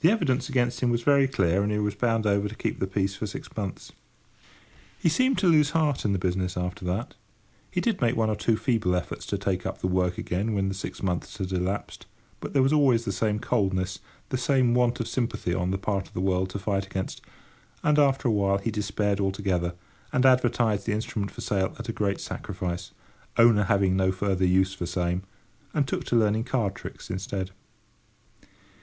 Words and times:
The 0.00 0.10
evidence 0.10 0.48
against 0.48 0.80
him 0.80 0.88
was 0.88 1.02
very 1.02 1.28
clear, 1.28 1.62
and 1.62 1.70
he 1.70 1.78
was 1.78 1.94
bound 1.94 2.26
over 2.26 2.48
to 2.48 2.54
keep 2.54 2.80
the 2.80 2.86
peace 2.86 3.14
for 3.16 3.26
six 3.26 3.54
months. 3.54 3.92
He 4.98 5.10
seemed 5.10 5.36
to 5.40 5.46
lose 5.46 5.72
heart 5.72 6.06
in 6.06 6.14
the 6.14 6.18
business 6.18 6.56
after 6.56 6.86
that. 6.86 7.16
He 7.70 7.82
did 7.82 8.00
make 8.00 8.16
one 8.16 8.30
or 8.30 8.34
two 8.34 8.56
feeble 8.56 8.94
efforts 8.94 9.26
to 9.26 9.36
take 9.36 9.66
up 9.66 9.82
the 9.82 9.88
work 9.88 10.16
again 10.16 10.54
when 10.54 10.68
the 10.68 10.74
six 10.74 11.02
months 11.02 11.36
had 11.36 11.52
elapsed, 11.52 12.06
but 12.40 12.54
there 12.54 12.62
was 12.62 12.72
always 12.72 13.04
the 13.04 13.12
same 13.12 13.38
coldness—the 13.38 14.38
same 14.38 14.72
want 14.72 15.00
of 15.00 15.06
sympathy 15.06 15.52
on 15.52 15.70
the 15.70 15.76
part 15.76 16.08
of 16.08 16.14
the 16.14 16.22
world 16.22 16.48
to 16.48 16.58
fight 16.58 16.86
against; 16.86 17.20
and, 17.82 17.98
after 17.98 18.28
awhile, 18.28 18.56
he 18.56 18.70
despaired 18.70 19.20
altogether, 19.20 19.74
and 20.14 20.24
advertised 20.24 20.86
the 20.86 20.94
instrument 20.94 21.30
for 21.30 21.42
sale 21.42 21.76
at 21.78 21.90
a 21.90 21.92
great 21.92 22.20
sacrifice—"owner 22.22 23.64
having 23.64 23.96
no 23.98 24.12
further 24.12 24.46
use 24.46 24.72
for 24.72 24.86
same"—and 24.86 25.86
took 25.86 26.04
to 26.04 26.16
learning 26.16 26.44
card 26.44 26.74
tricks 26.74 27.10
instead. 27.10 27.50